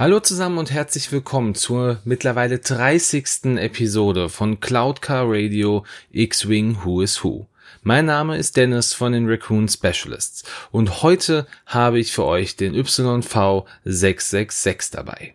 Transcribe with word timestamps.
Hallo 0.00 0.18
zusammen 0.18 0.56
und 0.56 0.70
herzlich 0.70 1.12
willkommen 1.12 1.54
zur 1.54 1.98
mittlerweile 2.04 2.58
30. 2.58 3.58
Episode 3.58 4.30
von 4.30 4.58
Cloud 4.58 5.02
Car 5.02 5.26
Radio 5.28 5.84
X-Wing 6.10 6.78
Who 6.82 7.02
is 7.02 7.22
Who. 7.22 7.46
Mein 7.82 8.06
Name 8.06 8.38
ist 8.38 8.56
Dennis 8.56 8.94
von 8.94 9.12
den 9.12 9.28
Raccoon 9.28 9.68
Specialists 9.68 10.44
und 10.70 11.02
heute 11.02 11.46
habe 11.66 12.00
ich 12.00 12.12
für 12.12 12.24
euch 12.24 12.56
den 12.56 12.74
YV666 12.74 14.90
dabei. 14.90 15.34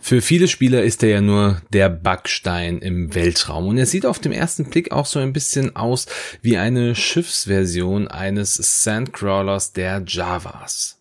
Für 0.00 0.22
viele 0.22 0.48
Spieler 0.48 0.82
ist 0.82 1.02
er 1.02 1.10
ja 1.10 1.20
nur 1.20 1.60
der 1.74 1.90
Backstein 1.90 2.78
im 2.78 3.14
Weltraum 3.14 3.68
und 3.68 3.76
er 3.76 3.84
sieht 3.84 4.06
auf 4.06 4.20
dem 4.20 4.32
ersten 4.32 4.70
Blick 4.70 4.90
auch 4.90 5.04
so 5.04 5.18
ein 5.18 5.34
bisschen 5.34 5.76
aus 5.76 6.06
wie 6.40 6.56
eine 6.56 6.94
Schiffsversion 6.94 8.08
eines 8.08 8.54
Sandcrawlers 8.54 9.74
der 9.74 10.02
Javas. 10.06 10.96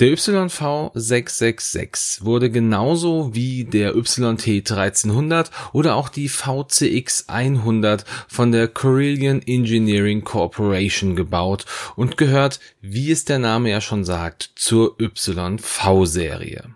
Der 0.00 0.08
YV666 0.08 2.24
wurde 2.24 2.50
genauso 2.50 3.34
wie 3.34 3.64
der 3.64 3.94
YT 3.94 4.70
1300 4.70 5.50
oder 5.72 5.96
auch 5.96 6.08
die 6.08 6.28
VCX 6.28 7.28
100 7.28 8.04
von 8.28 8.52
der 8.52 8.68
Carillion 8.68 9.42
Engineering 9.42 10.24
Corporation 10.24 11.16
gebaut 11.16 11.64
und 11.96 12.16
gehört, 12.16 12.60
wie 12.80 13.10
es 13.10 13.24
der 13.24 13.38
Name 13.38 13.70
ja 13.70 13.80
schon 13.80 14.04
sagt, 14.04 14.50
zur 14.56 14.96
YV-Serie. 14.98 16.74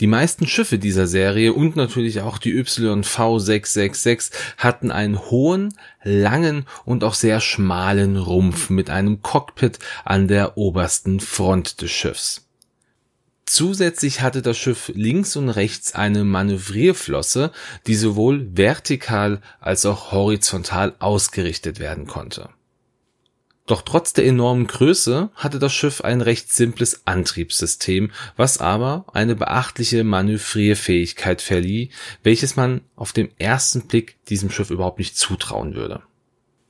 Die 0.00 0.06
meisten 0.06 0.46
Schiffe 0.46 0.78
dieser 0.78 1.08
Serie 1.08 1.52
und 1.52 1.74
natürlich 1.74 2.20
auch 2.20 2.38
die 2.38 2.54
YV666 2.54 4.30
hatten 4.56 4.92
einen 4.92 5.18
hohen, 5.30 5.74
langen 6.04 6.66
und 6.84 7.02
auch 7.02 7.14
sehr 7.14 7.40
schmalen 7.40 8.16
Rumpf 8.16 8.70
mit 8.70 8.90
einem 8.90 9.22
Cockpit 9.22 9.80
an 10.04 10.28
der 10.28 10.56
obersten 10.56 11.18
Front 11.18 11.82
des 11.82 11.90
Schiffs. 11.90 12.44
Zusätzlich 13.44 14.20
hatte 14.20 14.42
das 14.42 14.58
Schiff 14.58 14.92
links 14.94 15.34
und 15.34 15.48
rechts 15.48 15.94
eine 15.94 16.22
Manövrierflosse, 16.22 17.50
die 17.86 17.94
sowohl 17.94 18.46
vertikal 18.56 19.40
als 19.58 19.86
auch 19.86 20.12
horizontal 20.12 20.94
ausgerichtet 20.98 21.80
werden 21.80 22.06
konnte. 22.06 22.50
Doch 23.68 23.82
trotz 23.82 24.14
der 24.14 24.24
enormen 24.24 24.66
Größe 24.66 25.28
hatte 25.34 25.58
das 25.58 25.74
Schiff 25.74 26.00
ein 26.00 26.22
recht 26.22 26.50
simples 26.50 27.02
Antriebssystem, 27.04 28.10
was 28.34 28.58
aber 28.58 29.04
eine 29.12 29.36
beachtliche 29.36 30.04
Manövrierfähigkeit 30.04 31.42
verlieh, 31.42 31.90
welches 32.22 32.56
man 32.56 32.80
auf 32.96 33.12
den 33.12 33.28
ersten 33.38 33.86
Blick 33.86 34.16
diesem 34.24 34.50
Schiff 34.50 34.70
überhaupt 34.70 34.98
nicht 34.98 35.18
zutrauen 35.18 35.74
würde. 35.74 36.02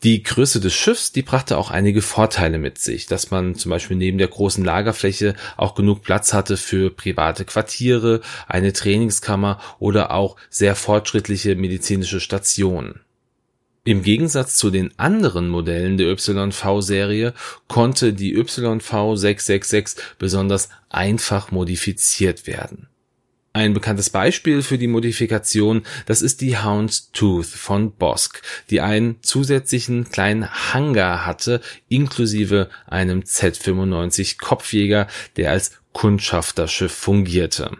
Die 0.02 0.24
Größe 0.24 0.58
des 0.58 0.74
Schiffs, 0.74 1.12
die 1.12 1.22
brachte 1.22 1.56
auch 1.56 1.70
einige 1.70 2.02
Vorteile 2.02 2.58
mit 2.58 2.78
sich, 2.78 3.06
dass 3.06 3.30
man 3.30 3.55
zum 3.55 3.70
Beispiel 3.70 3.96
neben 3.96 4.18
der 4.18 4.28
großen 4.28 4.64
Lagerfläche 4.64 5.34
auch 5.56 5.77
genug 5.77 6.02
Platz 6.02 6.33
hatte 6.33 6.56
für 6.56 6.90
private 6.90 7.44
Quartiere, 7.44 8.22
eine 8.48 8.72
Trainingskammer 8.72 9.60
oder 9.78 10.10
auch 10.10 10.36
sehr 10.50 10.74
fortschrittliche 10.74 11.55
medizinische 11.55 12.18
Stationen. 12.18 13.00
Im 13.89 14.03
Gegensatz 14.03 14.56
zu 14.56 14.69
den 14.69 14.92
anderen 14.98 15.48
Modellen 15.48 15.97
der 15.97 16.08
YV-Serie 16.08 17.33
konnte 17.69 18.12
die 18.12 18.36
YV666 18.36 19.97
besonders 20.19 20.69
einfach 20.91 21.53
modifiziert 21.53 22.47
werden. 22.47 22.89
Ein 23.55 23.72
bekanntes 23.72 24.11
Beispiel 24.11 24.61
für 24.61 24.77
die 24.77 24.89
Modifikation, 24.89 25.86
das 26.05 26.20
ist 26.20 26.42
die 26.42 26.58
Houndstooth 26.58 27.47
von 27.47 27.92
Bosk, 27.92 28.42
die 28.69 28.83
einen 28.83 29.22
zusätzlichen 29.22 30.11
kleinen 30.11 30.74
Hangar 30.74 31.24
hatte, 31.24 31.62
inklusive 31.89 32.68
einem 32.89 33.20
Z95 33.20 34.39
Kopfjäger, 34.39 35.07
der 35.39 35.52
als 35.52 35.73
Kundschafterschiff 35.95 36.92
fungierte. 36.92 37.79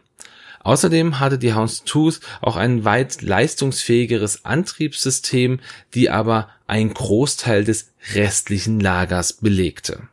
Außerdem 0.65 1.21
hatte 1.21 1.39
die 1.39 1.55
Houndstooth 1.55 2.21
auch 2.41 2.57
ein 2.57 2.85
weit 2.85 3.23
leistungsfähigeres 3.23 4.45
Antriebssystem, 4.45 5.61
die 5.95 6.11
aber 6.11 6.49
einen 6.67 6.93
Großteil 6.93 7.65
des 7.65 7.93
restlichen 8.15 8.81
Lagers 8.81 9.35
belegte. 9.35 10.09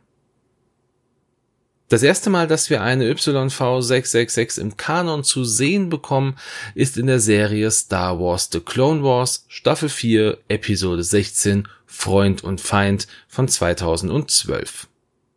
Das 1.88 2.02
erste 2.02 2.30
Mal, 2.30 2.48
dass 2.48 2.68
wir 2.68 2.82
eine 2.82 3.12
YV666 3.12 4.60
im 4.60 4.76
Kanon 4.76 5.22
zu 5.22 5.44
sehen 5.44 5.88
bekommen, 5.88 6.36
ist 6.74 6.96
in 6.96 7.06
der 7.06 7.20
Serie 7.20 7.70
Star 7.70 8.18
Wars 8.18 8.48
The 8.50 8.58
Clone 8.58 9.04
Wars 9.04 9.44
Staffel 9.46 9.88
4 9.88 10.38
Episode 10.48 11.04
16 11.04 11.68
Freund 11.86 12.42
und 12.42 12.60
Feind 12.60 13.06
von 13.28 13.46
2012. 13.46 14.88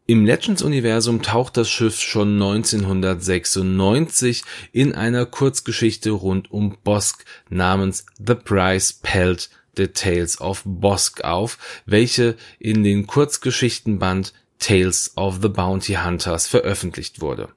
Im 0.10 0.26
Legends-Universum 0.26 1.22
taucht 1.22 1.56
das 1.56 1.70
Schiff 1.70 2.02
schon 2.02 2.42
1996 2.42 4.42
in 4.72 4.96
einer 4.96 5.28
Kurzgeschichte 5.28 6.10
rund 6.10 6.50
um 6.50 6.80
Bosk 6.84 7.26
namens 7.50 8.08
The 8.18 8.34
Price 8.34 8.92
Pelt 8.92 9.52
The 9.78 9.90
Tales 9.90 10.42
of 10.42 10.64
Bosk 10.66 11.24
auf, 11.24 11.60
welche 11.86 12.36
in 12.58 12.84
den 12.84 13.06
Kurzgeschichtenband 13.06 14.34
Tales 14.58 15.12
of 15.16 15.42
the 15.44 15.50
Bounty 15.50 16.00
Hunters 16.04 16.48
veröffentlicht 16.48 17.22
wurde. 17.22 17.50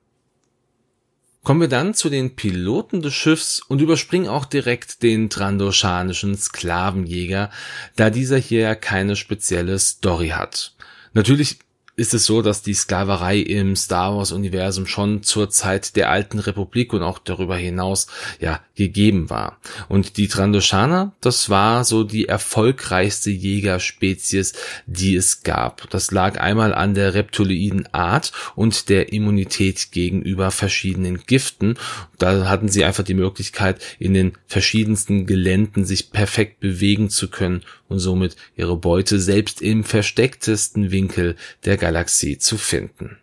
Kommen 1.45 1.63
wir 1.63 1.69
dann 1.69 1.95
zu 1.95 2.11
den 2.11 2.37
Piloten 2.37 3.01
des 3.01 3.15
Schiffs 3.15 3.61
und 3.61 3.81
überspringen 3.81 4.29
auch 4.29 4.45
direkt 4.45 5.03
den 5.03 5.31
trandoshanischen 5.31 6.37
Sklavenjäger, 6.37 7.51
da 7.97 8.11
dieser 8.11 8.37
hier 8.37 8.75
keine 8.75 9.17
spezielle 9.17 9.79
Story 9.79 10.35
hat. 10.37 10.75
Natürlich 11.15 11.59
ist 11.95 12.15
es 12.15 12.25
so, 12.25 12.41
dass 12.41 12.63
die 12.63 12.73
Sklaverei 12.73 13.39
im 13.39 13.77
Star 13.77 14.17
Wars 14.17 14.33
Universum 14.33 14.87
schon 14.87 15.23
zur 15.23 15.51
Zeit 15.51 15.95
der 15.95 16.11
alten 16.11 16.39
Republik 16.39 16.95
und 16.95 17.03
auch 17.03 17.19
darüber 17.19 17.57
hinaus 17.57 18.07
ja 18.41 18.61
gegeben 18.75 19.29
war. 19.29 19.59
Und 19.89 20.17
die 20.17 20.29
Trandoshaner, 20.29 21.13
das 21.21 21.51
war 21.51 21.85
so 21.85 22.03
die 22.03 22.29
erfolgreichste 22.29 23.31
Jägerspezies, 23.31 24.55
die 24.87 25.17
es 25.17 25.43
gab. 25.43 25.91
Das 25.91 26.11
lag 26.11 26.41
einmal 26.41 26.73
an 26.73 26.95
der 26.95 27.13
reptiloiden 27.13 27.93
Art 27.93 28.33
und 28.55 28.89
der 28.89 29.13
Immunität 29.13 29.93
gegenüber 29.93 30.51
verschiedenen 30.51 31.25
Giften. 31.27 31.75
Da 32.19 32.49
hatten 32.49 32.69
sie 32.69 32.85
einfach 32.85 33.05
die 33.05 33.15
Möglichkeit, 33.15 33.83
in 33.99 34.15
den 34.15 34.33
verschiedensten 34.47 35.27
Geländen 35.27 35.85
sich 35.85 36.11
perfekt 36.11 36.61
bewegen 36.61 37.11
zu 37.11 37.29
können 37.29 37.63
und 37.93 37.99
somit 37.99 38.37
ihre 38.57 38.77
Beute 38.77 39.21
selbst 39.21 39.61
im 39.61 39.85
verstecktesten 39.85 40.91
Winkel 40.91 41.37
der 41.65 41.77
Galaxie 41.83 42.39
zu 42.39 42.59
finden. 42.59 43.19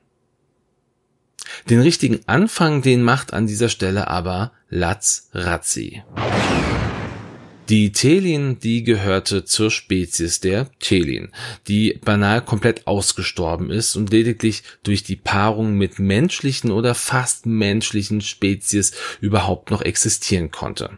Den 1.70 1.80
richtigen 1.80 2.20
Anfang, 2.25 2.81
den 2.81 3.02
macht 3.02 3.31
an 3.31 3.47
dieser 3.47 3.70
Stelle 3.70 4.09
aber 4.09 4.52
Latz 4.70 5.30
Razzi. 5.31 6.03
Die 7.70 7.94
Telin, 7.94 8.59
die 8.59 8.84
gehörte 8.84 9.46
zur 9.46 9.72
Spezies 9.72 10.42
der 10.42 10.70
Telin, 10.80 11.31
die 11.70 12.02
banal 12.03 12.44
komplett 12.44 12.86
ausgestorben 12.86 13.70
ist 13.70 13.96
und 13.96 14.12
lediglich 14.12 14.64
durch 14.84 15.03
die 15.03 15.16
Paarung 15.16 15.76
mit 15.76 15.97
menschlichen 15.97 16.72
oder 16.72 16.96
fast 16.96 17.46
menschlichen 17.46 18.20
Spezies 18.20 18.91
überhaupt 19.22 19.72
noch 19.72 19.81
existieren 19.81 20.52
konnte. 20.52 20.97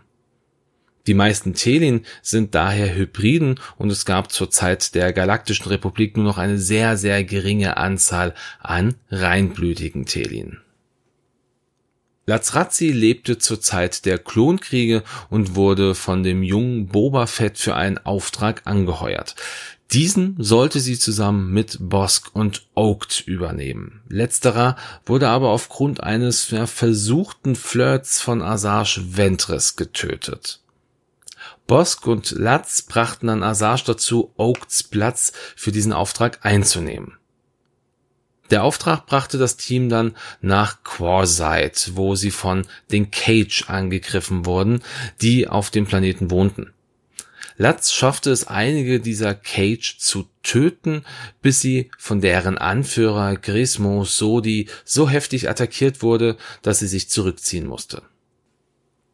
Die 1.07 1.13
meisten 1.13 1.53
Telin 1.53 2.05
sind 2.21 2.53
daher 2.53 2.95
Hybriden 2.95 3.59
und 3.77 3.89
es 3.89 4.05
gab 4.05 4.31
zur 4.31 4.51
Zeit 4.51 4.93
der 4.93 5.13
Galaktischen 5.13 5.67
Republik 5.67 6.15
nur 6.15 6.25
noch 6.25 6.37
eine 6.37 6.57
sehr, 6.57 6.97
sehr 6.97 7.23
geringe 7.23 7.77
Anzahl 7.77 8.35
an 8.59 8.95
reinblütigen 9.09 10.05
Telin. 10.05 10.57
Lazrazi 12.27 12.91
lebte 12.91 13.39
zur 13.39 13.61
Zeit 13.61 14.05
der 14.05 14.19
Klonkriege 14.19 15.03
und 15.29 15.55
wurde 15.55 15.95
von 15.95 16.21
dem 16.21 16.43
jungen 16.43 16.87
Boba 16.87 17.25
Fett 17.25 17.57
für 17.57 17.75
einen 17.75 17.97
Auftrag 17.97 18.61
angeheuert. 18.65 19.35
Diesen 19.91 20.35
sollte 20.39 20.79
sie 20.79 20.97
zusammen 20.97 21.51
mit 21.51 21.77
Bosk 21.81 22.29
und 22.33 22.67
Oaked 22.75 23.27
übernehmen. 23.27 24.01
Letzterer 24.07 24.77
wurde 25.05 25.27
aber 25.27 25.49
aufgrund 25.49 26.01
eines 26.01 26.45
versuchten 26.45 27.55
Flirts 27.55 28.21
von 28.21 28.41
Asajj 28.41 29.01
Ventress 29.17 29.75
getötet. 29.75 30.61
Bosk 31.71 32.05
und 32.05 32.31
Latz 32.31 32.81
brachten 32.81 33.27
dann 33.27 33.43
Asajj 33.43 33.83
dazu, 33.85 34.33
Oakes 34.35 34.83
Platz 34.83 35.31
für 35.55 35.71
diesen 35.71 35.93
Auftrag 35.93 36.45
einzunehmen. 36.45 37.13
Der 38.49 38.65
Auftrag 38.65 39.05
brachte 39.05 39.37
das 39.37 39.55
Team 39.55 39.87
dann 39.87 40.17
nach 40.41 40.83
Quarside, 40.83 41.71
wo 41.93 42.15
sie 42.15 42.31
von 42.31 42.67
den 42.91 43.09
Cage 43.09 43.69
angegriffen 43.69 44.45
wurden, 44.45 44.83
die 45.21 45.47
auf 45.47 45.69
dem 45.69 45.85
Planeten 45.85 46.29
wohnten. 46.29 46.73
Latz 47.55 47.93
schaffte 47.93 48.31
es 48.31 48.47
einige 48.47 48.99
dieser 48.99 49.33
Cage 49.33 49.97
zu 49.97 50.27
töten, 50.43 51.05
bis 51.41 51.61
sie 51.61 51.89
von 51.97 52.19
deren 52.19 52.57
Anführer 52.57 53.37
Grismo 53.37 54.03
Sodi 54.03 54.67
so 54.83 55.07
heftig 55.07 55.47
attackiert 55.47 56.01
wurde, 56.01 56.35
dass 56.63 56.79
sie 56.79 56.87
sich 56.87 57.09
zurückziehen 57.09 57.65
musste. 57.65 58.01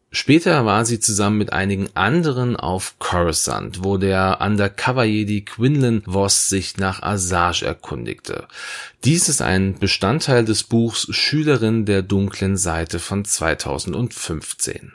Später 0.09 0.65
war 0.65 0.85
sie 0.85 1.01
zusammen 1.01 1.37
mit 1.37 1.51
einigen 1.51 1.89
anderen 1.93 2.55
auf 2.55 2.95
Coruscant, 2.97 3.83
wo 3.83 3.97
der 3.97 4.39
Undercover-Jedi 4.39 5.41
Quinlan 5.41 6.01
Voss 6.05 6.47
sich 6.47 6.77
nach 6.77 7.03
Asajj 7.03 7.65
erkundigte. 7.65 8.47
Dies 9.03 9.27
ist 9.27 9.41
ein 9.41 9.77
Bestandteil 9.77 10.45
des 10.45 10.63
Buchs 10.63 11.07
Schülerin 11.09 11.85
der 11.85 12.03
dunklen 12.03 12.55
Seite 12.55 12.99
von 12.99 13.25
2015. 13.25 14.93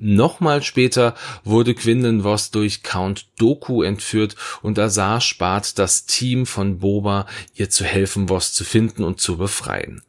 Nochmal 0.00 0.62
später 0.62 1.16
wurde 1.42 1.74
Quinlan 1.74 2.22
Voss 2.22 2.52
durch 2.52 2.84
Count 2.84 3.26
Doku 3.36 3.82
entführt 3.82 4.36
und 4.62 4.78
Asajj 4.78 5.34
bat 5.38 5.76
das 5.76 6.06
Team 6.06 6.46
von 6.46 6.78
Boba, 6.78 7.26
ihr 7.56 7.68
zu 7.68 7.84
helfen, 7.84 8.28
Voss 8.28 8.52
zu 8.52 8.62
finden 8.62 9.02
und 9.02 9.20
zu 9.20 9.36
befreien. 9.36 10.02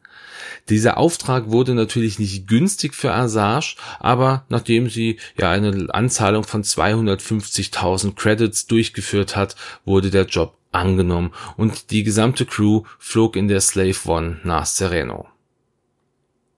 Dieser 0.70 0.98
Auftrag 0.98 1.50
wurde 1.50 1.74
natürlich 1.74 2.20
nicht 2.20 2.46
günstig 2.46 2.94
für 2.94 3.12
Assange, 3.12 3.74
aber 3.98 4.44
nachdem 4.48 4.88
sie 4.88 5.18
ja 5.36 5.50
eine 5.50 5.92
Anzahlung 5.92 6.44
von 6.44 6.62
250.000 6.62 8.14
Credits 8.14 8.66
durchgeführt 8.66 9.34
hat, 9.34 9.56
wurde 9.84 10.10
der 10.10 10.26
Job 10.26 10.56
angenommen 10.70 11.32
und 11.56 11.90
die 11.90 12.04
gesamte 12.04 12.46
Crew 12.46 12.84
flog 13.00 13.34
in 13.34 13.48
der 13.48 13.60
Slave 13.60 13.98
One 14.06 14.40
nach 14.44 14.64
Sereno. 14.64 15.26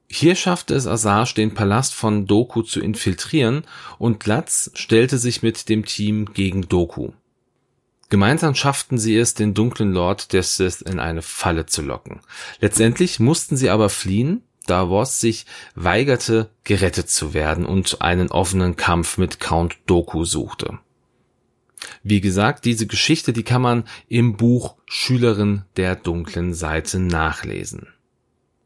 Hier 0.09 0.35
schaffte 0.37 0.75
es 0.75 0.87
Assange, 0.87 1.33
den 1.35 1.55
Palast 1.55 1.95
von 1.95 2.27
Doku 2.27 2.61
zu 2.61 2.83
infiltrieren 2.83 3.65
und 3.99 4.27
Latz 4.27 4.71
stellte 4.75 5.17
sich 5.17 5.43
mit 5.43 5.71
dem 5.71 5.87
Team 5.87 6.27
gegen 6.35 6.69
Doku. 6.69 7.13
Gemeinsam 8.13 8.55
schafften 8.55 8.99
sie 8.99 9.17
es, 9.17 9.33
den 9.33 9.55
dunklen 9.55 9.91
Lord 9.91 10.35
der 10.35 10.43
Sith 10.43 10.83
in 10.83 11.01
eine 11.01 11.23
Falle 11.23 11.65
zu 11.65 11.81
locken. 11.81 12.21
Letztendlich 12.61 13.21
mussten 13.21 13.57
sie 13.57 13.71
aber 13.71 13.89
fliehen, 13.89 14.43
da 14.67 14.89
Voss 14.89 15.19
sich 15.19 15.47
weigerte, 15.75 16.51
gerettet 16.63 17.09
zu 17.09 17.33
werden 17.33 17.65
und 17.65 18.03
einen 18.03 18.31
offenen 18.31 18.77
Kampf 18.77 19.17
mit 19.17 19.41
Count 19.41 19.79
Doku 19.87 20.27
suchte. 20.27 20.79
Wie 22.03 22.21
gesagt, 22.21 22.67
diese 22.67 22.87
Geschichte, 22.87 23.33
die 23.33 23.45
kann 23.45 23.63
man 23.63 23.85
im 24.09 24.37
Buch 24.37 24.77
Schülerin 24.85 25.65
der 25.79 25.97
dunklen 25.97 26.53
Seite 26.53 26.99
nachlesen. 26.99 27.87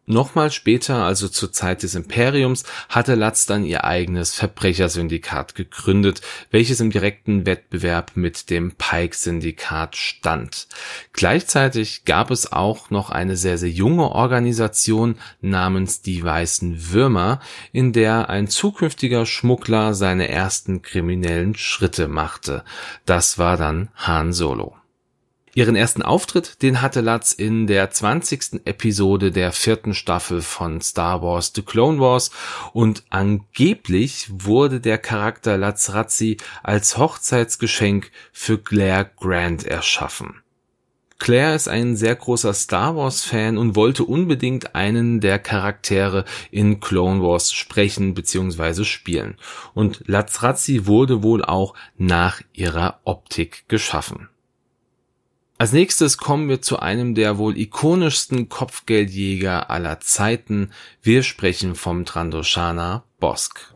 Nochmal 0.08 0.52
später, 0.52 1.02
also 1.02 1.26
zur 1.26 1.52
Zeit 1.52 1.82
des 1.82 1.96
Imperiums, 1.96 2.62
hatte 2.88 3.16
Latz 3.16 3.44
dann 3.44 3.64
ihr 3.64 3.82
eigenes 3.82 4.34
Verbrechersyndikat 4.34 5.56
gegründet, 5.56 6.20
welches 6.52 6.78
im 6.78 6.90
direkten 6.90 7.44
Wettbewerb 7.44 8.12
mit 8.14 8.48
dem 8.48 8.76
Pike-Syndikat 8.76 9.96
stand. 9.96 10.68
Gleichzeitig 11.12 12.04
gab 12.04 12.30
es 12.30 12.52
auch 12.52 12.90
noch 12.90 13.10
eine 13.10 13.36
sehr, 13.36 13.58
sehr 13.58 13.70
junge 13.70 14.12
Organisation 14.12 15.16
namens 15.40 16.02
die 16.02 16.22
Weißen 16.22 16.92
Würmer, 16.92 17.40
in 17.72 17.92
der 17.92 18.30
ein 18.30 18.46
zukünftiger 18.46 19.26
Schmuggler 19.26 19.92
seine 19.92 20.28
ersten 20.28 20.82
kriminellen 20.82 21.56
Schritte 21.56 22.06
machte. 22.06 22.62
Das 23.06 23.38
war 23.38 23.56
dann 23.56 23.88
Han 23.96 24.32
Solo. 24.32 24.76
Ihren 25.56 25.74
ersten 25.74 26.02
Auftritt, 26.02 26.60
den 26.60 26.82
hatte 26.82 27.00
Latz 27.00 27.32
in 27.32 27.66
der 27.66 27.90
20. 27.90 28.66
Episode 28.66 29.32
der 29.32 29.52
vierten 29.52 29.94
Staffel 29.94 30.42
von 30.42 30.82
Star 30.82 31.22
Wars 31.22 31.50
The 31.54 31.62
Clone 31.62 31.98
Wars 31.98 32.30
und 32.74 33.04
angeblich 33.08 34.28
wurde 34.30 34.80
der 34.80 34.98
Charakter 34.98 35.56
Latz 35.56 35.94
Razzi 35.94 36.36
als 36.62 36.98
Hochzeitsgeschenk 36.98 38.10
für 38.32 38.58
Claire 38.58 39.10
Grant 39.18 39.64
erschaffen. 39.64 40.42
Claire 41.18 41.54
ist 41.54 41.68
ein 41.68 41.96
sehr 41.96 42.16
großer 42.16 42.52
Star 42.52 42.94
Wars 42.94 43.24
Fan 43.24 43.56
und 43.56 43.76
wollte 43.76 44.04
unbedingt 44.04 44.74
einen 44.74 45.22
der 45.22 45.38
Charaktere 45.38 46.26
in 46.50 46.80
Clone 46.80 47.22
Wars 47.22 47.54
sprechen 47.54 48.12
bzw. 48.12 48.84
spielen. 48.84 49.38
Und 49.72 50.02
Lazrazi 50.04 50.84
wurde 50.84 51.22
wohl 51.22 51.42
auch 51.42 51.72
nach 51.96 52.42
ihrer 52.52 53.00
Optik 53.04 53.64
geschaffen. 53.68 54.28
Als 55.58 55.72
nächstes 55.72 56.18
kommen 56.18 56.50
wir 56.50 56.60
zu 56.60 56.80
einem 56.80 57.14
der 57.14 57.38
wohl 57.38 57.56
ikonischsten 57.56 58.50
Kopfgeldjäger 58.50 59.70
aller 59.70 60.00
Zeiten. 60.00 60.70
Wir 61.00 61.22
sprechen 61.22 61.74
vom 61.74 62.04
Trandoshana 62.04 63.04
Bosk. 63.20 63.74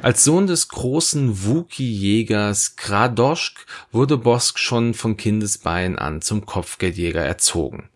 Als 0.00 0.22
Sohn 0.22 0.46
des 0.46 0.68
großen 0.68 1.44
Wookie-Jägers 1.44 2.76
Kradoshk 2.76 3.66
wurde 3.90 4.16
Bosk 4.16 4.60
schon 4.60 4.94
von 4.94 5.16
Kindesbein 5.16 5.98
an 5.98 6.22
zum 6.22 6.46
Kopfgeldjäger 6.46 7.24
erzogen. 7.24 7.88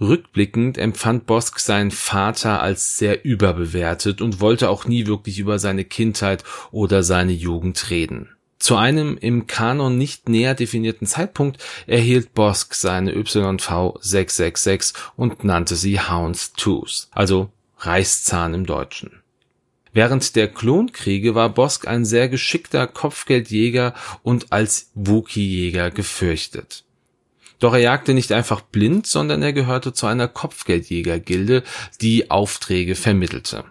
Rückblickend 0.00 0.76
empfand 0.76 1.24
Bosk 1.24 1.60
seinen 1.60 1.92
Vater 1.92 2.60
als 2.60 2.98
sehr 2.98 3.24
überbewertet 3.24 4.20
und 4.20 4.40
wollte 4.40 4.68
auch 4.68 4.84
nie 4.84 5.06
wirklich 5.06 5.38
über 5.38 5.58
seine 5.58 5.84
Kindheit 5.84 6.44
oder 6.72 7.02
seine 7.02 7.32
Jugend 7.32 7.88
reden. 7.88 8.28
Zu 8.60 8.76
einem 8.76 9.16
im 9.16 9.46
Kanon 9.46 9.96
nicht 9.96 10.28
näher 10.28 10.54
definierten 10.54 11.06
Zeitpunkt 11.06 11.58
erhielt 11.86 12.34
Bosk 12.34 12.74
seine 12.74 13.12
YV 13.16 13.96
666 14.00 14.92
und 15.16 15.44
nannte 15.44 15.76
sie 15.76 15.98
Houndstooth, 15.98 17.08
also 17.10 17.50
Reißzahn 17.78 18.52
im 18.52 18.66
Deutschen. 18.66 19.22
Während 19.94 20.36
der 20.36 20.46
Klonkriege 20.46 21.34
war 21.34 21.48
Bosk 21.48 21.88
ein 21.88 22.04
sehr 22.04 22.28
geschickter 22.28 22.86
Kopfgeldjäger 22.86 23.94
und 24.22 24.52
als 24.52 24.90
Wookie-Jäger 24.94 25.90
gefürchtet. 25.90 26.84
Doch 27.60 27.72
er 27.72 27.80
jagte 27.80 28.12
nicht 28.12 28.30
einfach 28.30 28.60
blind, 28.60 29.06
sondern 29.06 29.42
er 29.42 29.54
gehörte 29.54 29.94
zu 29.94 30.06
einer 30.06 30.28
Kopfgeldjägergilde, 30.28 31.62
die 32.02 32.30
Aufträge 32.30 32.94
vermittelte. 32.94 33.64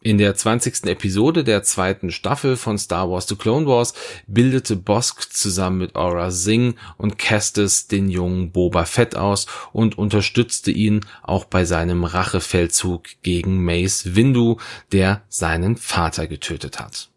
In 0.00 0.18
der 0.18 0.34
20. 0.34 0.84
Episode 0.84 1.42
der 1.42 1.64
zweiten 1.64 2.12
Staffel 2.12 2.56
von 2.56 2.78
Star 2.78 3.10
Wars 3.10 3.26
The 3.26 3.34
Clone 3.34 3.66
Wars 3.66 3.94
bildete 4.28 4.76
Bosk 4.76 5.32
zusammen 5.32 5.78
mit 5.78 5.96
Aura 5.96 6.30
Singh 6.30 6.78
und 6.96 7.18
Kestis 7.18 7.88
den 7.88 8.08
jungen 8.08 8.52
Boba 8.52 8.84
Fett 8.84 9.16
aus 9.16 9.46
und 9.72 9.98
unterstützte 9.98 10.70
ihn 10.70 11.00
auch 11.22 11.46
bei 11.46 11.64
seinem 11.64 12.04
Rachefeldzug 12.04 13.08
gegen 13.22 13.64
Mace 13.64 14.14
Windu, 14.14 14.58
der 14.92 15.22
seinen 15.28 15.76
Vater 15.76 16.28
getötet 16.28 16.78
hat 16.78 17.10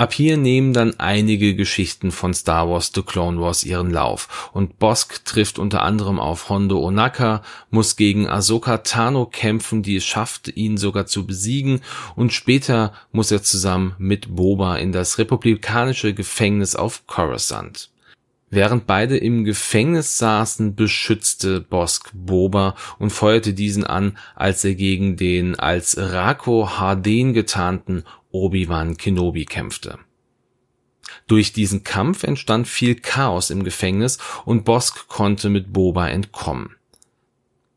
Ab 0.00 0.14
hier 0.14 0.38
nehmen 0.38 0.72
dann 0.72 0.98
einige 0.98 1.54
Geschichten 1.54 2.10
von 2.10 2.32
Star 2.32 2.70
Wars 2.70 2.90
The 2.94 3.02
Clone 3.02 3.38
Wars 3.38 3.64
ihren 3.64 3.90
Lauf 3.90 4.48
und 4.54 4.78
Bosk 4.78 5.26
trifft 5.26 5.58
unter 5.58 5.82
anderem 5.82 6.18
auf 6.18 6.48
Hondo 6.48 6.82
Onaka, 6.82 7.42
muss 7.68 7.96
gegen 7.96 8.26
Ahsoka 8.26 8.78
Tano 8.78 9.26
kämpfen, 9.26 9.82
die 9.82 9.96
es 9.96 10.06
schafft, 10.06 10.56
ihn 10.56 10.78
sogar 10.78 11.04
zu 11.04 11.26
besiegen 11.26 11.82
und 12.16 12.32
später 12.32 12.94
muss 13.12 13.30
er 13.30 13.42
zusammen 13.42 13.94
mit 13.98 14.34
Boba 14.34 14.76
in 14.76 14.92
das 14.92 15.18
republikanische 15.18 16.14
Gefängnis 16.14 16.76
auf 16.76 17.06
Coruscant. 17.06 17.90
Während 18.52 18.88
beide 18.88 19.16
im 19.16 19.44
Gefängnis 19.44 20.18
saßen, 20.18 20.74
beschützte 20.74 21.60
Bosk 21.60 22.10
Boba 22.12 22.74
und 22.98 23.10
feuerte 23.10 23.54
diesen 23.54 23.84
an, 23.84 24.18
als 24.34 24.64
er 24.64 24.74
gegen 24.74 25.16
den 25.16 25.54
als 25.54 25.96
Rako 25.96 26.68
Harden 26.78 27.32
getarnten 27.32 28.02
Obi-Wan 28.32 28.96
Kenobi 28.96 29.44
kämpfte. 29.44 29.98
Durch 31.28 31.52
diesen 31.52 31.84
Kampf 31.84 32.24
entstand 32.24 32.66
viel 32.66 32.96
Chaos 32.96 33.50
im 33.50 33.62
Gefängnis 33.62 34.18
und 34.44 34.64
Bosk 34.64 35.06
konnte 35.06 35.48
mit 35.48 35.72
Boba 35.72 36.08
entkommen. 36.08 36.74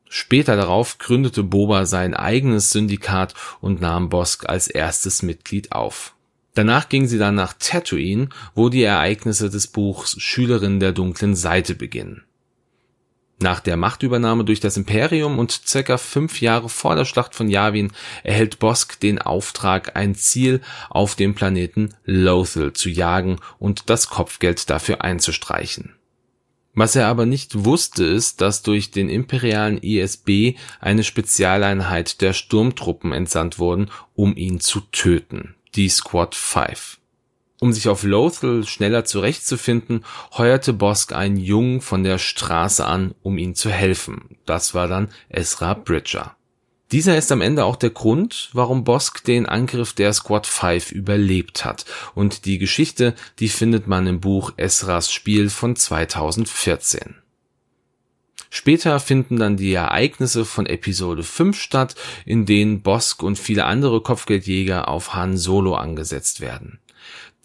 Später 0.10 0.56
darauf 0.56 0.98
gründete 0.98 1.44
Boba 1.44 1.86
sein 1.86 2.16
eigenes 2.16 2.72
Syndikat 2.72 3.36
und 3.62 3.80
nahm 3.80 4.10
Bosk 4.10 4.50
als 4.50 4.68
erstes 4.68 5.22
Mitglied 5.22 5.72
auf. 5.72 6.16
Danach 6.56 6.90
ging 6.90 7.08
sie 7.08 7.18
dann 7.18 7.36
nach 7.36 7.54
Tatooine, 7.58 8.30
wo 8.54 8.70
die 8.70 8.84
Ereignisse 8.84 9.50
des 9.50 9.68
Buchs 9.68 10.16
Schülerin 10.22 10.80
der 10.80 10.92
dunklen 10.92 11.36
Seite 11.36 11.74
beginnen 11.76 12.24
nach 13.44 13.60
der 13.60 13.78
Machtübernahme 13.78 14.44
durch 14.44 14.60
das 14.60 14.78
Imperium 14.78 15.38
und 15.38 15.52
circa 15.52 15.98
fünf 15.98 16.42
Jahre 16.42 16.70
vor 16.70 16.96
der 16.96 17.06
Schlacht 17.06 17.36
von 17.36 17.50
Yavin 17.50 17.92
erhält 18.24 18.58
Bosk 18.58 19.00
den 19.00 19.20
Auftrag, 19.20 19.96
ein 19.96 20.16
Ziel 20.16 20.62
auf 20.90 21.16
dem 21.16 21.36
Planeten 21.36 21.94
Lothal 22.06 22.74
zu 22.74 22.90
jagen 22.90 23.38
und 23.60 23.90
das 23.92 24.08
Kopfgeld 24.08 24.70
dafür 24.70 25.04
einzustreichen. 25.04 25.94
Was 26.74 26.96
er 26.96 27.06
aber 27.06 27.28
nicht 27.28 27.66
wusste, 27.66 28.04
ist, 28.04 28.42
dass 28.42 28.64
durch 28.64 28.90
den 28.90 29.08
imperialen 29.08 29.78
ISB 29.78 30.56
eine 30.80 31.04
Spezialeinheit 31.04 32.22
der 32.22 32.34
Sturmtruppen 32.34 33.12
entsandt 33.12 33.60
wurden, 33.60 33.92
um 34.16 34.36
ihn 34.36 34.60
zu 34.60 34.80
töten, 34.92 35.54
die 35.76 35.90
Squad 35.90 36.36
5. 36.36 37.00
Um 37.60 37.72
sich 37.72 37.88
auf 37.88 38.04
Lothal 38.04 38.66
schneller 38.66 39.06
zurechtzufinden, 39.06 40.04
heuerte 40.38 40.74
Bosk 40.74 41.14
einen 41.14 41.38
Jungen 41.38 41.80
von 41.80 42.04
der 42.04 42.18
Straße 42.18 42.86
an, 42.86 43.16
um 43.22 43.38
ihm 43.38 43.56
zu 43.56 43.70
helfen. 43.70 44.38
Das 44.46 44.74
war 44.74 44.88
dann 44.88 45.10
Ezra 45.30 45.74
Bridger. 45.74 46.36
Dieser 46.92 47.18
ist 47.18 47.32
am 47.32 47.42
Ende 47.42 47.66
auch 47.66 47.78
der 47.78 47.90
Grund, 47.90 48.50
warum 48.54 48.84
Bosk 48.84 49.24
den 49.24 49.48
Angriff 49.48 49.94
der 49.94 50.14
Squad 50.14 50.46
5 50.46 50.92
überlebt 50.92 51.66
hat. 51.66 51.86
Und 52.14 52.46
die 52.46 52.60
Geschichte, 52.60 53.16
die 53.40 53.50
findet 53.50 53.88
man 53.88 54.06
im 54.06 54.20
Buch 54.20 54.52
Ezras 54.58 55.12
Spiel 55.12 55.50
von 55.50 55.76
2014. 55.76 57.23
Später 58.56 59.00
finden 59.00 59.38
dann 59.38 59.58
die 59.58 59.74
Ereignisse 59.74 60.46
von 60.46 60.68
Episode 60.68 61.24
5 61.24 61.60
statt, 61.60 61.96
in 62.24 62.46
denen 62.46 62.84
Bosk 62.84 63.24
und 63.24 63.40
viele 63.40 63.66
andere 63.66 64.02
Kopfgeldjäger 64.02 64.90
auf 64.90 65.16
Han 65.16 65.38
Solo 65.38 65.74
angesetzt 65.74 66.40
werden. 66.40 66.78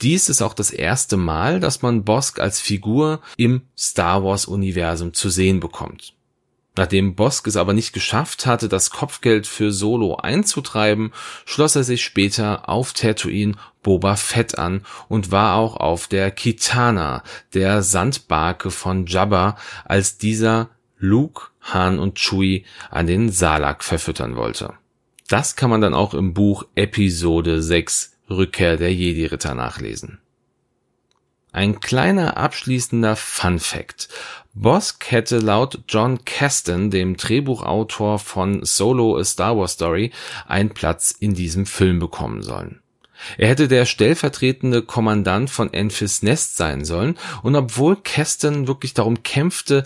Dies 0.02 0.28
ist 0.28 0.42
auch 0.42 0.52
das 0.52 0.70
erste 0.70 1.16
Mal, 1.16 1.60
dass 1.60 1.80
man 1.80 2.04
Bosk 2.04 2.40
als 2.40 2.60
Figur 2.60 3.22
im 3.38 3.62
Star 3.74 4.22
Wars 4.22 4.44
Universum 4.44 5.14
zu 5.14 5.30
sehen 5.30 5.60
bekommt. 5.60 6.12
Nachdem 6.76 7.14
Bosk 7.14 7.46
es 7.46 7.56
aber 7.56 7.72
nicht 7.72 7.94
geschafft 7.94 8.44
hatte, 8.44 8.68
das 8.68 8.90
Kopfgeld 8.90 9.46
für 9.46 9.72
Solo 9.72 10.16
einzutreiben, 10.16 11.14
schloss 11.46 11.74
er 11.74 11.84
sich 11.84 12.04
später 12.04 12.68
auf 12.68 12.92
Tatooine 12.92 13.54
Boba 13.82 14.16
Fett 14.16 14.58
an 14.58 14.84
und 15.08 15.30
war 15.30 15.56
auch 15.56 15.78
auf 15.78 16.06
der 16.06 16.30
Kitana, 16.30 17.22
der 17.54 17.82
Sandbarke 17.82 18.70
von 18.70 19.06
Jabba, 19.06 19.56
als 19.86 20.18
dieser 20.18 20.68
Luke, 20.98 21.48
Han 21.60 21.98
und 21.98 22.18
Chewie 22.18 22.64
an 22.90 23.06
den 23.06 23.30
Salak 23.30 23.84
verfüttern 23.84 24.36
wollte. 24.36 24.74
Das 25.28 25.56
kann 25.56 25.70
man 25.70 25.80
dann 25.80 25.94
auch 25.94 26.14
im 26.14 26.34
Buch 26.34 26.64
Episode 26.74 27.62
6 27.62 28.16
Rückkehr 28.30 28.76
der 28.76 28.92
Jedi-Ritter 28.94 29.54
nachlesen. 29.54 30.18
Ein 31.52 31.80
kleiner 31.80 32.36
abschließender 32.36 33.16
Fun 33.16 33.58
Fact. 33.58 34.08
Bosk 34.54 35.10
hätte 35.10 35.38
laut 35.38 35.80
John 35.88 36.24
Kasten, 36.24 36.90
dem 36.90 37.16
Drehbuchautor 37.16 38.18
von 38.18 38.64
Solo 38.64 39.16
A 39.16 39.24
Star 39.24 39.56
Wars 39.56 39.72
Story, 39.72 40.12
einen 40.46 40.70
Platz 40.70 41.10
in 41.10 41.34
diesem 41.34 41.64
Film 41.64 41.98
bekommen 41.98 42.42
sollen. 42.42 42.80
Er 43.36 43.48
hätte 43.48 43.66
der 43.66 43.84
stellvertretende 43.84 44.82
Kommandant 44.82 45.50
von 45.50 45.72
Enfys 45.72 46.22
Nest 46.22 46.56
sein 46.56 46.84
sollen, 46.84 47.18
und 47.42 47.56
obwohl 47.56 47.96
Kasten 47.96 48.68
wirklich 48.68 48.94
darum 48.94 49.22
kämpfte, 49.22 49.84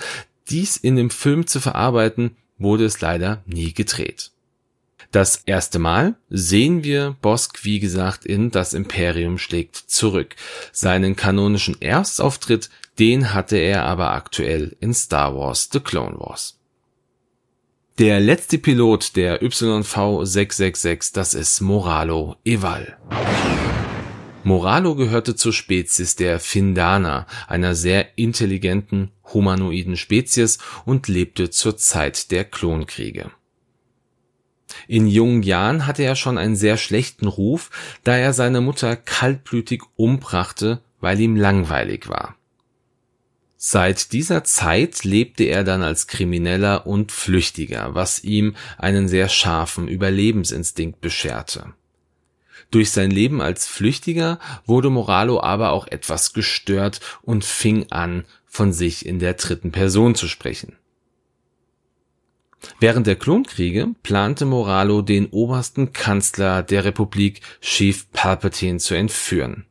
dies 0.49 0.77
in 0.77 0.97
dem 0.97 1.11
Film 1.11 1.47
zu 1.47 1.61
verarbeiten, 1.61 2.37
wurde 2.59 2.85
es 2.85 3.01
leider 3.01 3.43
nie 3.47 3.73
gedreht. 3.73 4.31
Das 5.11 5.43
erste 5.45 5.79
Mal 5.79 6.17
sehen 6.31 6.85
wir 6.85 7.17
Bosk, 7.21 7.65
wie 7.65 7.81
gesagt, 7.81 8.25
in 8.25 8.51
Das 8.51 8.73
Imperium 8.73 9.37
schlägt 9.37 9.77
zurück. 9.77 10.37
Seinen 10.73 11.17
kanonischen 11.17 11.81
Erstauftritt, 11.83 12.71
den 12.99 13.35
hatte 13.35 13.59
er 13.59 13.85
aber 13.85 14.13
aktuell 14.13 14.75
in 14.81 14.95
Star 14.95 15.37
Wars 15.37 15.69
The 15.71 15.81
Clone 15.81 16.19
Wars. 16.19 16.59
Der 17.99 18.21
letzte 18.21 18.57
Pilot 18.57 19.17
der 19.17 19.43
YV666, 19.43 21.13
das 21.13 21.35
ist 21.35 21.61
Moralo 21.61 22.37
Eval. 22.43 22.97
Moralo 24.45 24.95
gehörte 24.97 25.37
zur 25.37 25.53
Spezies 25.53 26.17
der 26.17 26.41
Findana, 26.41 27.27
einer 27.47 27.75
sehr 27.75 28.19
intelligenten 28.19 29.11
humanoiden 29.33 29.97
Spezies 29.97 30.59
und 30.85 31.09
lebte 31.09 31.51
zur 31.51 31.77
Zeit 31.77 32.31
der 32.31 32.45
Klonkriege. 32.45 33.31
In 34.89 35.07
jungen 35.07 35.43
Jahren 35.43 35.87
hatte 35.87 36.03
er 36.03 36.17
schon 36.17 36.39
einen 36.39 36.57
sehr 36.57 36.77
schlechten 36.77 37.27
Ruf, 37.27 37.71
da 38.05 38.17
er 38.17 38.33
seine 38.33 38.61
Mutter 38.61 38.97
kaltblütig 38.97 39.83
umbrachte, 39.97 40.81
weil 41.01 41.21
ihm 41.21 41.37
langweilig 41.37 42.09
war. 42.09 42.37
Seit 43.57 44.13
dieser 44.13 44.43
Zeit 44.43 45.05
lebte 45.05 45.45
er 45.45 45.63
dann 45.63 45.83
als 45.83 46.09
Krimineller 46.09 46.85
und 46.85 47.13
Flüchtiger, 47.13 47.95
was 47.95 48.25
ihm 48.25 48.57
einen 48.77 49.07
sehr 49.07 49.29
scharfen 49.29 49.87
Überlebensinstinkt 49.87 51.01
bescherte. 51.01 51.73
Durch 52.71 52.91
sein 52.91 53.11
Leben 53.11 53.41
als 53.41 53.67
Flüchtiger 53.67 54.39
wurde 54.67 54.91
Moralo 54.91 55.41
aber 55.41 55.73
auch 55.73 55.87
etwas 55.87 56.33
gestört 56.33 57.01
und 57.23 57.45
fing 57.45 57.87
an, 57.91 58.25
von 58.47 58.73
sich 58.73 59.07
in 59.07 59.19
der 59.19 59.35
dritten 59.35 59.73
Person 59.73 60.15
zu 60.15 60.29
sprechen. 60.29 60.77
Während 62.79 63.07
der 63.07 63.17
Klonkriege 63.17 63.89
plante 64.03 64.45
Moralo, 64.45 65.03
den 65.03 65.27
obersten 65.27 65.93
Kanzler 65.93 66.63
der 66.63 66.85
Republik, 66.85 67.41
Chief 67.61 68.11
Palpatine, 68.13 68.79
zu 68.79 68.95
entführen. 68.95 69.67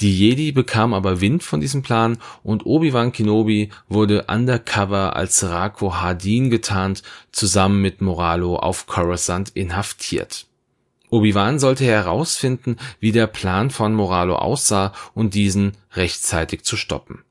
Die 0.00 0.16
Jedi 0.16 0.52
bekamen 0.52 0.94
aber 0.94 1.20
Wind 1.20 1.42
von 1.42 1.60
diesem 1.60 1.82
Plan 1.82 2.18
und 2.42 2.64
Obi-Wan 2.64 3.12
Kenobi 3.12 3.70
wurde 3.88 4.24
undercover 4.28 5.16
als 5.16 5.44
Rako 5.44 5.96
Hardin 5.96 6.50
getarnt, 6.50 7.02
zusammen 7.32 7.82
mit 7.82 8.00
Moralo 8.00 8.56
auf 8.56 8.86
Coruscant 8.86 9.50
inhaftiert. 9.50 10.46
Obi-Wan 11.10 11.58
sollte 11.58 11.84
herausfinden, 11.84 12.76
wie 13.00 13.12
der 13.12 13.26
Plan 13.26 13.70
von 13.70 13.94
Moralo 13.94 14.36
aussah 14.36 14.92
und 15.14 15.34
diesen 15.34 15.72
rechtzeitig 15.92 16.64
zu 16.64 16.76
stoppen. 16.76 17.24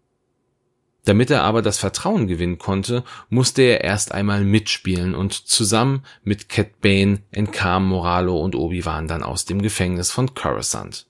Damit 1.06 1.32
er 1.32 1.44
aber 1.44 1.62
das 1.62 1.78
Vertrauen 1.78 2.28
gewinnen 2.28 2.58
konnte, 2.58 3.06
musste 3.30 3.62
er 3.62 3.82
erst 3.82 4.12
einmal 4.12 4.44
mitspielen 4.44 5.16
und 5.16 5.32
zusammen 5.32 6.04
mit 6.24 6.50
Cat 6.50 6.82
Bane 6.82 7.22
entkamen 7.32 7.88
Moralo 7.88 8.38
und 8.42 8.56
Obi-Wan 8.56 9.08
dann 9.08 9.24
aus 9.24 9.46
dem 9.46 9.62
Gefängnis 9.62 10.12
von 10.12 10.34
Coruscant. 10.34 11.08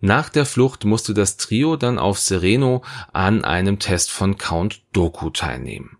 Nach 0.00 0.30
der 0.30 0.46
Flucht 0.46 0.86
musste 0.86 1.12
das 1.12 1.36
Trio 1.36 1.76
dann 1.76 1.98
auf 1.98 2.18
Sereno 2.18 2.82
an 3.12 3.44
einem 3.44 3.78
Test 3.78 4.10
von 4.10 4.38
Count 4.38 4.80
Doku 4.92 5.28
teilnehmen. 5.28 5.97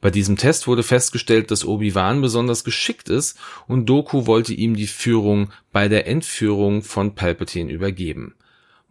Bei 0.00 0.10
diesem 0.10 0.36
Test 0.36 0.66
wurde 0.66 0.82
festgestellt, 0.82 1.50
dass 1.50 1.64
Obi-Wan 1.64 2.20
besonders 2.20 2.64
geschickt 2.64 3.08
ist 3.08 3.38
und 3.66 3.86
Doku 3.86 4.26
wollte 4.26 4.54
ihm 4.54 4.76
die 4.76 4.86
Führung 4.86 5.50
bei 5.72 5.88
der 5.88 6.06
Entführung 6.06 6.82
von 6.82 7.14
Palpatine 7.14 7.72
übergeben. 7.72 8.34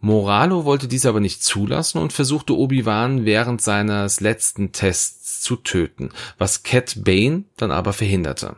Moralo 0.00 0.64
wollte 0.64 0.88
dies 0.88 1.04
aber 1.04 1.20
nicht 1.20 1.44
zulassen 1.44 1.98
und 1.98 2.12
versuchte 2.12 2.56
Obi-Wan 2.56 3.26
während 3.26 3.60
seines 3.60 4.20
letzten 4.20 4.72
Tests 4.72 5.42
zu 5.42 5.56
töten, 5.56 6.10
was 6.38 6.62
Cat 6.62 7.04
Bane 7.04 7.44
dann 7.56 7.70
aber 7.70 7.92
verhinderte. 7.92 8.56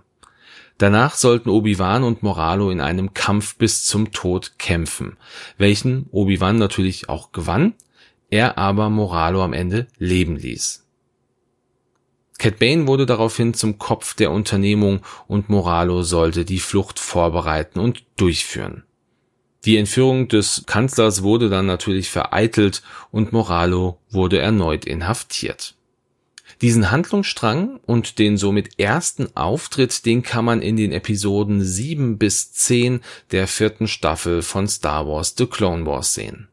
Danach 0.79 1.15
sollten 1.15 1.51
Obi-Wan 1.51 2.05
und 2.05 2.23
Moralo 2.23 2.71
in 2.71 2.81
einem 2.81 3.13
Kampf 3.13 3.57
bis 3.57 3.85
zum 3.85 4.13
Tod 4.13 4.59
kämpfen, 4.59 5.17
welchen 5.59 6.07
Obi-Wan 6.13 6.59
natürlich 6.59 7.09
auch 7.09 7.33
gewann, 7.33 7.75
er 8.31 8.57
aber 8.57 8.89
Moralo 8.89 9.43
am 9.45 9.53
Ende 9.53 9.89
leben 9.99 10.37
ließ. 10.37 10.82
Cat 12.43 12.59
Bane 12.59 12.89
wurde 12.89 13.07
daraufhin 13.07 13.55
zum 13.55 13.79
Kopf 13.79 14.15
der 14.15 14.33
Unternehmung 14.33 15.03
und 15.29 15.49
Moralo 15.49 16.03
sollte 16.03 16.45
die 16.45 16.59
Flucht 16.59 16.99
vorbereiten 16.99 17.79
und 17.79 18.03
durchführen. 18.17 18.83
Die 19.65 19.77
Entführung 19.77 20.27
des 20.27 20.65
Kanzlers 20.67 21.23
wurde 21.23 21.49
dann 21.49 21.67
natürlich 21.67 22.11
vereitelt 22.11 22.83
und 23.13 23.33
Moralo 23.33 24.01
wurde 24.11 24.41
erneut 24.41 24.87
inhaftiert. 24.87 25.77
Diesen 26.63 26.91
Handlungsstrang 26.91 27.79
und 27.87 28.19
den 28.19 28.37
somit 28.37 28.77
ersten 28.77 29.29
Auftritt, 29.37 30.05
den 30.05 30.25
kann 30.25 30.45
man 30.45 30.63
in 30.63 30.77
den 30.77 30.91
Episoden 30.91 31.63
7 31.63 32.19
bis 32.19 32.53
10 32.55 33.03
der 33.31 33.47
vierten 33.47 33.87
Staffel 33.87 34.43
von 34.43 34.67
Star 34.67 35.07
Wars 35.07 35.37
The 35.39 35.47
Clone 35.47 35.87
Wars 35.87 36.15
sehen. 36.15 36.49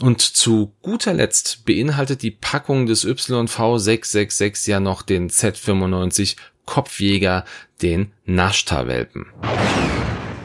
Und 0.00 0.20
zu 0.20 0.74
guter 0.82 1.14
Letzt 1.14 1.64
beinhaltet 1.64 2.22
die 2.22 2.30
Packung 2.30 2.84
des 2.84 3.06
YV666 3.06 4.68
ja 4.68 4.78
noch 4.78 5.00
den 5.00 5.30
Z95 5.30 6.36
Kopfjäger, 6.66 7.44
den 7.80 8.12
Nashta-Welpen. 8.26 9.26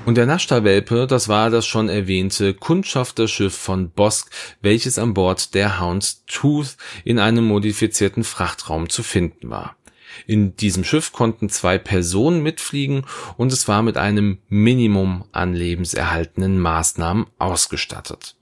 Und 0.06 0.16
der 0.16 0.26
Nashta-Welpe, 0.26 1.06
das 1.06 1.28
war 1.28 1.50
das 1.50 1.66
schon 1.66 1.90
erwähnte 1.90 2.54
Kundschafterschiff 2.54 3.54
von 3.54 3.90
Bosk, 3.92 4.32
welches 4.62 4.98
an 4.98 5.14
Bord 5.14 5.54
der 5.54 5.82
Hound's 5.82 6.24
Tooth 6.28 6.78
in 7.04 7.20
einem 7.20 7.46
modifizierten 7.46 8.24
Frachtraum 8.24 8.90
zu 8.90 9.04
finden 9.04 9.50
war. 9.50 9.76
In 10.28 10.56
diesem 10.56 10.84
Schiff 10.84 11.12
konnten 11.12 11.50
zwei 11.50 11.78
Personen 11.78 12.42
mitfliegen 12.42 13.06
und 13.38 13.52
es 13.52 13.68
war 13.68 13.82
mit 13.82 13.98
einem 13.98 14.40
Minimum 14.48 15.26
an 15.32 15.54
lebenserhaltenden 15.54 16.60
Maßnahmen 16.60 17.28
ausgestattet. 17.38 18.36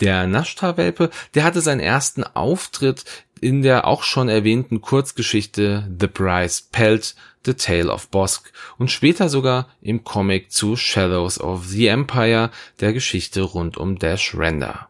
Der 0.00 0.26
Nashta-Welpe, 0.26 1.10
der 1.34 1.44
hatte 1.44 1.60
seinen 1.60 1.80
ersten 1.80 2.24
Auftritt 2.24 3.04
in 3.40 3.62
der 3.62 3.86
auch 3.86 4.02
schon 4.02 4.28
erwähnten 4.28 4.80
Kurzgeschichte 4.80 5.88
The 6.00 6.06
Bryce 6.06 6.62
Pelt, 6.72 7.14
The 7.44 7.54
Tale 7.54 7.92
of 7.92 8.08
Bosk 8.08 8.52
und 8.78 8.90
später 8.90 9.28
sogar 9.28 9.68
im 9.82 10.02
Comic 10.02 10.50
zu 10.50 10.76
Shadows 10.76 11.38
of 11.38 11.66
the 11.66 11.88
Empire, 11.88 12.50
der 12.80 12.92
Geschichte 12.92 13.42
rund 13.42 13.76
um 13.76 13.98
Dash 13.98 14.34
Render. 14.34 14.88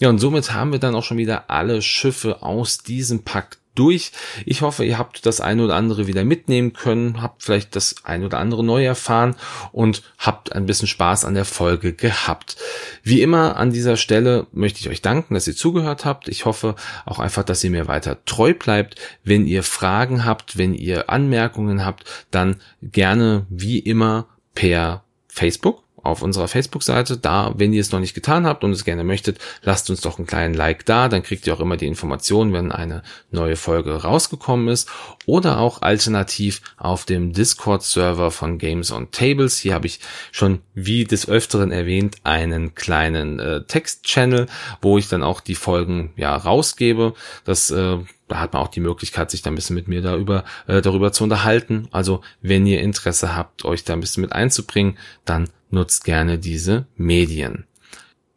Ja, 0.00 0.08
und 0.10 0.18
somit 0.18 0.52
haben 0.52 0.70
wir 0.70 0.78
dann 0.78 0.94
auch 0.94 1.02
schon 1.02 1.18
wieder 1.18 1.50
alle 1.50 1.82
Schiffe 1.82 2.42
aus 2.42 2.78
diesem 2.78 3.24
Pakt 3.24 3.58
durch. 3.78 4.12
Ich 4.44 4.62
hoffe, 4.62 4.84
ihr 4.84 4.98
habt 4.98 5.26
das 5.26 5.40
eine 5.40 5.64
oder 5.64 5.76
andere 5.76 6.06
wieder 6.06 6.24
mitnehmen 6.24 6.72
können, 6.72 7.22
habt 7.22 7.42
vielleicht 7.42 7.76
das 7.76 7.96
eine 8.04 8.26
oder 8.26 8.38
andere 8.38 8.64
neu 8.64 8.84
erfahren 8.84 9.36
und 9.72 10.02
habt 10.18 10.52
ein 10.52 10.66
bisschen 10.66 10.88
Spaß 10.88 11.24
an 11.24 11.34
der 11.34 11.44
Folge 11.44 11.92
gehabt. 11.92 12.56
Wie 13.02 13.22
immer 13.22 13.56
an 13.56 13.72
dieser 13.72 13.96
Stelle 13.96 14.46
möchte 14.52 14.80
ich 14.80 14.88
euch 14.88 15.02
danken, 15.02 15.34
dass 15.34 15.46
ihr 15.46 15.56
zugehört 15.56 16.04
habt. 16.04 16.28
Ich 16.28 16.44
hoffe 16.44 16.74
auch 17.06 17.18
einfach, 17.18 17.44
dass 17.44 17.64
ihr 17.64 17.70
mir 17.70 17.88
weiter 17.88 18.24
treu 18.24 18.54
bleibt. 18.54 18.96
Wenn 19.24 19.46
ihr 19.46 19.62
Fragen 19.62 20.24
habt, 20.24 20.58
wenn 20.58 20.74
ihr 20.74 21.10
Anmerkungen 21.10 21.84
habt, 21.84 22.04
dann 22.30 22.56
gerne 22.82 23.46
wie 23.48 23.78
immer 23.78 24.26
per 24.54 25.04
Facebook 25.28 25.87
auf 26.02 26.22
unserer 26.22 26.48
Facebook-Seite. 26.48 27.16
Da, 27.16 27.52
wenn 27.56 27.72
ihr 27.72 27.80
es 27.80 27.92
noch 27.92 28.00
nicht 28.00 28.14
getan 28.14 28.46
habt 28.46 28.64
und 28.64 28.72
es 28.72 28.84
gerne 28.84 29.04
möchtet, 29.04 29.38
lasst 29.62 29.90
uns 29.90 30.00
doch 30.00 30.18
einen 30.18 30.26
kleinen 30.26 30.54
Like 30.54 30.84
da. 30.84 31.08
Dann 31.08 31.22
kriegt 31.22 31.46
ihr 31.46 31.54
auch 31.54 31.60
immer 31.60 31.76
die 31.76 31.86
Informationen, 31.86 32.52
wenn 32.52 32.72
eine 32.72 33.02
neue 33.30 33.56
Folge 33.56 34.02
rausgekommen 34.02 34.68
ist. 34.68 34.88
Oder 35.26 35.58
auch 35.58 35.82
alternativ 35.82 36.62
auf 36.76 37.04
dem 37.04 37.32
Discord-Server 37.32 38.30
von 38.30 38.58
Games 38.58 38.90
on 38.92 39.10
Tables. 39.10 39.58
Hier 39.58 39.74
habe 39.74 39.86
ich 39.86 40.00
schon, 40.32 40.60
wie 40.74 41.04
des 41.04 41.28
Öfteren 41.28 41.70
erwähnt, 41.70 42.16
einen 42.24 42.74
kleinen 42.74 43.38
äh, 43.38 43.62
Text-Channel, 43.64 44.46
wo 44.80 44.98
ich 44.98 45.08
dann 45.08 45.22
auch 45.22 45.40
die 45.40 45.54
Folgen 45.54 46.12
ja 46.16 46.34
rausgebe. 46.34 47.14
Das 47.44 47.70
äh, 47.70 47.98
da 48.28 48.40
hat 48.40 48.52
man 48.52 48.62
auch 48.62 48.68
die 48.68 48.80
Möglichkeit, 48.80 49.30
sich 49.30 49.42
da 49.42 49.50
ein 49.50 49.54
bisschen 49.54 49.74
mit 49.74 49.88
mir 49.88 50.02
darüber, 50.02 50.44
äh, 50.66 50.80
darüber 50.82 51.12
zu 51.12 51.24
unterhalten. 51.24 51.88
Also 51.90 52.20
wenn 52.40 52.66
ihr 52.66 52.80
Interesse 52.80 53.34
habt, 53.34 53.64
euch 53.64 53.84
da 53.84 53.94
ein 53.94 54.00
bisschen 54.00 54.20
mit 54.20 54.32
einzubringen, 54.32 54.98
dann 55.24 55.48
nutzt 55.70 56.04
gerne 56.04 56.38
diese 56.38 56.86
Medien. 56.96 57.64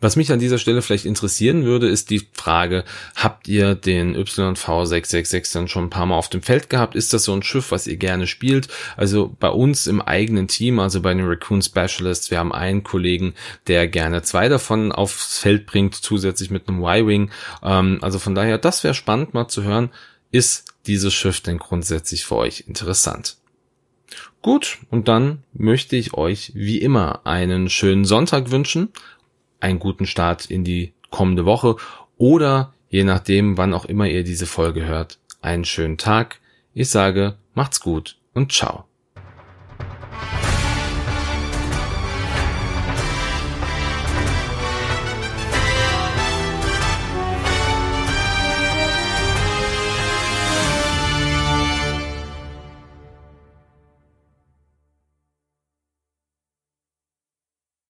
Was 0.01 0.15
mich 0.15 0.31
an 0.31 0.39
dieser 0.39 0.57
Stelle 0.57 0.81
vielleicht 0.81 1.05
interessieren 1.05 1.63
würde, 1.63 1.87
ist 1.87 2.09
die 2.09 2.27
Frage, 2.33 2.83
habt 3.15 3.47
ihr 3.47 3.75
den 3.75 4.17
YV666 4.17 5.53
dann 5.53 5.67
schon 5.67 5.85
ein 5.85 5.89
paar 5.91 6.07
Mal 6.07 6.17
auf 6.17 6.27
dem 6.27 6.41
Feld 6.41 6.71
gehabt? 6.71 6.95
Ist 6.95 7.13
das 7.13 7.23
so 7.23 7.33
ein 7.33 7.43
Schiff, 7.43 7.71
was 7.71 7.85
ihr 7.85 7.97
gerne 7.97 8.25
spielt? 8.25 8.67
Also 8.97 9.35
bei 9.39 9.49
uns 9.49 9.85
im 9.85 10.01
eigenen 10.01 10.47
Team, 10.47 10.79
also 10.79 11.01
bei 11.01 11.13
den 11.13 11.27
Raccoon 11.27 11.61
Specialists, 11.61 12.31
wir 12.31 12.39
haben 12.39 12.51
einen 12.51 12.83
Kollegen, 12.83 13.35
der 13.67 13.87
gerne 13.87 14.23
zwei 14.23 14.49
davon 14.49 14.91
aufs 14.91 15.37
Feld 15.37 15.67
bringt, 15.67 15.93
zusätzlich 15.93 16.49
mit 16.49 16.67
einem 16.67 16.83
Y-Wing. 16.83 17.29
Ähm, 17.61 17.99
also 18.01 18.17
von 18.17 18.33
daher, 18.33 18.57
das 18.57 18.83
wäre 18.83 18.95
spannend 18.95 19.35
mal 19.35 19.47
zu 19.49 19.61
hören. 19.63 19.91
Ist 20.31 20.73
dieses 20.87 21.13
Schiff 21.13 21.41
denn 21.41 21.59
grundsätzlich 21.59 22.25
für 22.25 22.37
euch 22.37 22.63
interessant? 22.67 23.37
Gut, 24.41 24.79
und 24.89 25.07
dann 25.07 25.43
möchte 25.53 25.95
ich 25.95 26.15
euch 26.15 26.51
wie 26.55 26.79
immer 26.79 27.27
einen 27.27 27.69
schönen 27.69 28.05
Sonntag 28.05 28.49
wünschen, 28.49 28.89
einen 29.61 29.79
guten 29.79 30.05
Start 30.05 30.45
in 30.45 30.63
die 30.63 30.93
kommende 31.09 31.45
Woche 31.45 31.77
oder 32.17 32.73
je 32.89 33.03
nachdem, 33.03 33.57
wann 33.57 33.73
auch 33.73 33.85
immer 33.85 34.07
ihr 34.07 34.23
diese 34.23 34.45
Folge 34.45 34.85
hört, 34.85 35.17
einen 35.41 35.65
schönen 35.65 35.97
Tag. 35.97 36.39
Ich 36.73 36.89
sage, 36.89 37.37
macht's 37.53 37.79
gut 37.79 38.17
und 38.33 38.51
ciao. 38.51 38.85